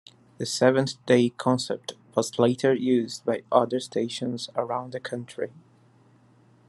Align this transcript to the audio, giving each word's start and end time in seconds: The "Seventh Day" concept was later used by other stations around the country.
The 0.39 0.47
"Seventh 0.47 0.93
Day" 1.05 1.29
concept 1.29 1.93
was 2.15 2.39
later 2.39 2.73
used 2.73 3.23
by 3.23 3.43
other 3.51 3.79
stations 3.79 4.49
around 4.55 4.93
the 4.93 4.99
country. 4.99 5.51